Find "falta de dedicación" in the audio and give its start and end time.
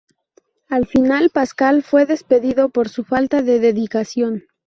3.03-4.45